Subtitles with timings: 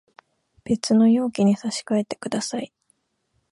[0.63, 2.73] 別の容器に移し替えてください